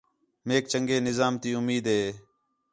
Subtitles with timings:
[0.47, 2.03] میک چَنڳے نظام تی اُمید ہے